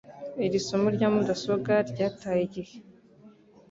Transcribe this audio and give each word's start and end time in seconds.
Iri 0.45 0.59
somo 0.67 0.87
rya 0.95 1.07
mudasobwa 1.13 1.73
ryataye 1.89 2.41
igihe. 2.47 2.75